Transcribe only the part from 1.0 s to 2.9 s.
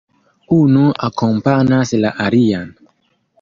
akompanas la alian.